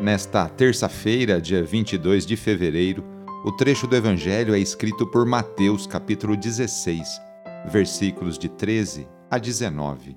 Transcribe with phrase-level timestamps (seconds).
[0.00, 3.04] Nesta terça-feira, dia 22 de fevereiro,
[3.44, 7.20] o trecho do Evangelho é escrito por Mateus, capítulo 16,
[7.66, 10.16] versículos de 13 a 19.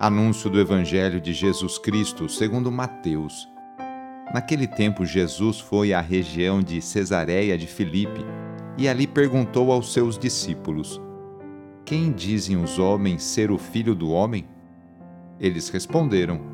[0.00, 3.46] Anúncio do Evangelho de Jesus Cristo segundo Mateus.
[4.34, 8.26] Naquele tempo, Jesus foi à região de Cesareia de Filipe
[8.76, 11.00] e ali perguntou aos seus discípulos:
[11.84, 14.48] Quem dizem os homens ser o filho do homem?
[15.38, 16.53] Eles responderam: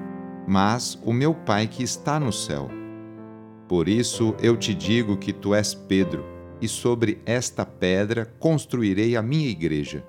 [0.47, 2.69] mas o meu Pai que está no céu.
[3.67, 6.25] Por isso eu te digo que tu és Pedro,
[6.61, 10.03] e sobre esta pedra construirei a minha igreja,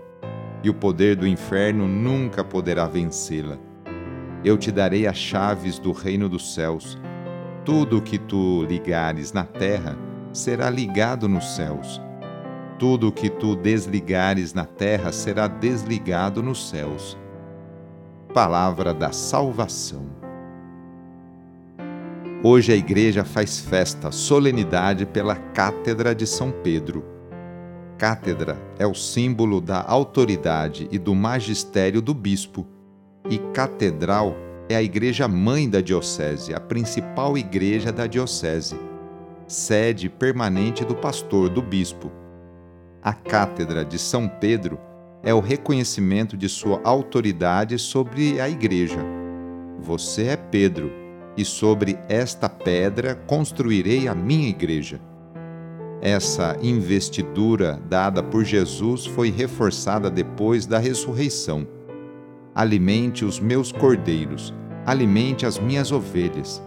[0.62, 3.58] e o poder do inferno nunca poderá vencê-la.
[4.44, 6.98] Eu te darei as chaves do reino dos céus.
[7.64, 9.96] Tudo o que tu ligares na terra
[10.32, 12.00] será ligado nos céus.
[12.78, 17.16] Tudo o que tu desligares na terra será desligado nos céus.
[18.34, 20.21] Palavra da salvação.
[22.44, 27.04] Hoje a igreja faz festa, solenidade pela Cátedra de São Pedro.
[27.96, 32.66] Cátedra é o símbolo da autoridade e do magistério do bispo,
[33.30, 34.34] e catedral
[34.68, 38.74] é a igreja mãe da diocese, a principal igreja da diocese,
[39.46, 42.10] sede permanente do pastor, do bispo.
[43.00, 44.80] A Cátedra de São Pedro
[45.22, 48.98] é o reconhecimento de sua autoridade sobre a igreja.
[49.78, 51.01] Você é Pedro
[51.36, 55.00] e sobre esta pedra construirei a minha igreja.
[56.00, 61.66] Essa investidura dada por Jesus foi reforçada depois da ressurreição.
[62.54, 64.52] Alimente os meus cordeiros,
[64.84, 66.60] alimente as minhas ovelhas.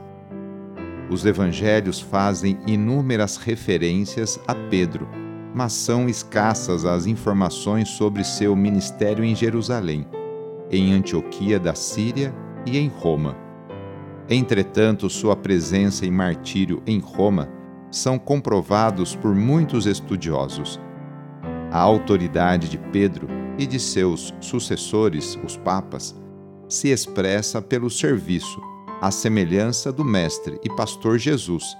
[1.09, 5.07] Os evangelhos fazem inúmeras referências a Pedro,
[5.53, 10.07] mas são escassas as informações sobre seu ministério em Jerusalém,
[10.71, 12.33] em Antioquia da Síria
[12.65, 13.44] e em Roma.
[14.29, 17.47] Entretanto, sua presença e martírio em Roma
[17.91, 20.79] são comprovados por muitos estudiosos.
[21.71, 23.27] A autoridade de Pedro
[23.57, 26.15] e de seus sucessores, os papas,
[26.67, 28.59] se expressa pelo serviço,
[29.01, 31.77] à semelhança do Mestre e Pastor Jesus,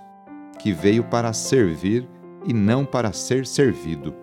[0.59, 2.07] que veio para servir
[2.45, 4.13] e não para ser servido.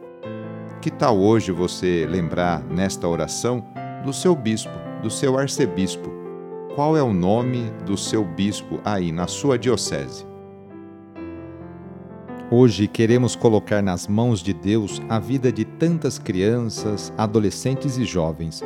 [0.80, 3.64] Que tal hoje você lembrar nesta oração
[4.04, 4.72] do seu bispo,
[5.02, 6.21] do seu arcebispo,
[6.74, 10.26] qual é o nome do seu bispo aí na sua diocese.
[12.50, 18.62] Hoje queremos colocar nas mãos de Deus a vida de tantas crianças, adolescentes e jovens.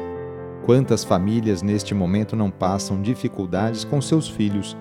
[0.64, 4.76] Quantas famílias neste momento não passam dificuldades com seus filhos?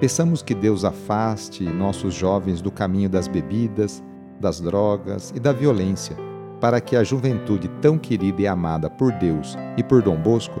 [0.00, 4.02] Peçamos que Deus afaste nossos jovens do caminho das bebidas,
[4.38, 6.16] das drogas e da violência,
[6.60, 10.60] para que a juventude tão querida e amada por Deus e por Dom Bosco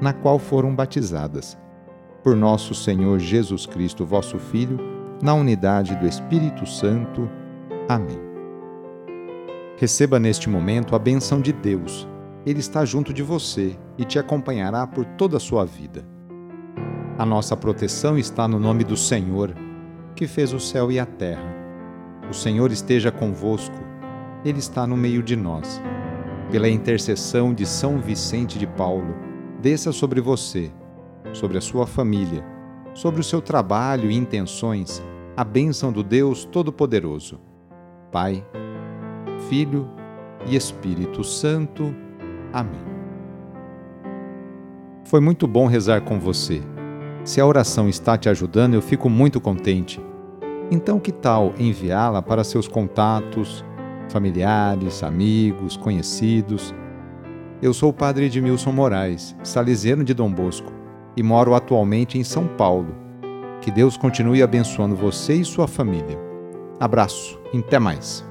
[0.00, 1.58] na qual foram batizadas.
[2.22, 4.78] Por nosso Senhor Jesus Cristo, vosso Filho,
[5.22, 7.28] na unidade do Espírito Santo.
[7.88, 8.18] Amém.
[9.76, 12.06] Receba neste momento a benção de Deus.
[12.44, 16.04] Ele está junto de você e te acompanhará por toda a sua vida.
[17.18, 19.54] A nossa proteção está no nome do Senhor,
[20.14, 21.44] que fez o céu e a terra.
[22.30, 23.76] O Senhor esteja convosco,
[24.44, 25.82] Ele está no meio de nós.
[26.50, 29.14] Pela intercessão de São Vicente de Paulo,
[29.60, 30.72] desça sobre você,
[31.32, 32.44] sobre a sua família,
[32.94, 35.02] sobre o seu trabalho e intenções
[35.36, 37.40] a bênção do Deus Todo-Poderoso.
[38.10, 38.44] Pai,
[39.48, 39.88] Filho
[40.46, 41.94] e Espírito Santo.
[42.52, 42.80] Amém.
[45.04, 46.60] Foi muito bom rezar com você.
[47.24, 50.00] Se a oração está te ajudando, eu fico muito contente.
[50.70, 53.64] Então, que tal enviá-la para seus contatos,
[54.10, 56.74] familiares, amigos, conhecidos?
[57.62, 60.72] Eu sou o padre Edmilson Moraes, salesiano de Dom Bosco,
[61.14, 62.94] e moro atualmente em São Paulo
[63.60, 66.18] que Deus continue abençoando você e sua família.
[66.78, 68.24] Abraço, até mais.